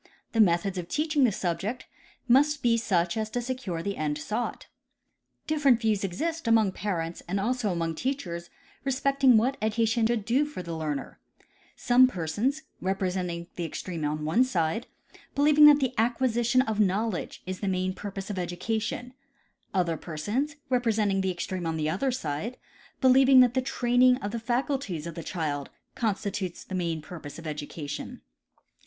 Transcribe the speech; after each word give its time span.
The 0.31 0.41
methods 0.41 0.79
of 0.79 0.87
teaching 0.87 1.25
tlie 1.25 1.33
subject 1.35 1.85
must 2.27 2.63
be 2.63 2.75
such 2.75 3.15
as 3.15 3.29
to 3.29 3.39
secure 3.39 3.83
the 3.83 3.97
end 3.97 4.17
sought. 4.17 4.65
Different 5.45 5.79
views 5.79 6.03
exist 6.03 6.47
among 6.47 6.71
parents 6.71 7.21
and 7.27 7.39
also 7.39 7.71
among 7.71 7.93
teachers 7.93 8.49
respecting 8.83 9.37
what 9.37 9.57
education 9.61 10.07
should 10.07 10.25
do 10.25 10.43
for 10.43 10.63
the 10.63 10.75
learner, 10.75 11.19
some 11.75 12.07
per 12.07 12.25
sons, 12.25 12.63
representing 12.81 13.45
the 13.57 13.63
extreme 13.63 14.03
on 14.03 14.25
one 14.25 14.43
side, 14.43 14.87
believing 15.35 15.67
that 15.67 15.79
the 15.79 15.93
acquisition 15.99 16.63
of 16.63 16.79
knowledge 16.79 17.43
is 17.45 17.59
the 17.59 17.67
main 17.67 17.93
purpose 17.93 18.31
of 18.31 18.37
educa, 18.37 18.81
tion; 18.81 19.13
other 19.71 19.97
persons, 19.97 20.55
representing 20.71 21.21
the 21.21 21.29
extreme 21.29 21.67
on 21.67 21.77
the 21.77 21.91
other 21.91 22.11
side, 22.11 22.57
be 23.01 23.07
lieving 23.07 23.39
that 23.41 23.53
the 23.53 23.61
training 23.61 24.17
of 24.17 24.31
the 24.31 24.39
faculties 24.39 25.05
of 25.05 25.13
the 25.13 25.21
child 25.21 25.69
constitutes 25.93 26.63
the 26.63 26.73
main 26.73 27.03
purpose 27.03 27.37
of 27.37 27.45
education. 27.45 28.21